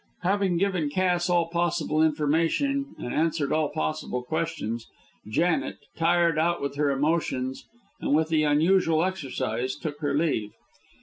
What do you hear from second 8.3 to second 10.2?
unusual exercise, took her